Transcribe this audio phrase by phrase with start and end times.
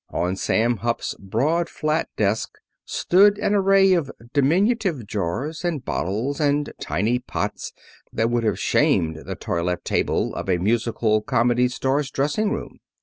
[0.09, 2.55] On Sam Hupp's broad flat desk
[2.85, 7.71] stood an array of diminutive jars, and bottles, and tiny pots
[8.11, 12.79] that would have shamed the toilette table of a musical comedy star's dressing room.